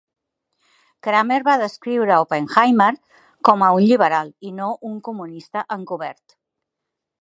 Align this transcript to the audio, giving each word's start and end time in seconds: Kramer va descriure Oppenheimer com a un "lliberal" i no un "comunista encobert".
Kramer 1.07 1.37
va 1.47 1.55
descriure 1.63 2.17
Oppenheimer 2.25 2.89
com 3.51 3.67
a 3.67 3.71
un 3.79 3.87
"lliberal" 3.91 4.35
i 4.51 4.57
no 4.63 4.75
un 4.93 5.01
"comunista 5.11 5.69
encobert". 5.81 6.41